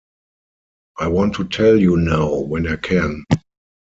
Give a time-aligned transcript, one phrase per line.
[0.97, 3.23] I want to tell you now when I can.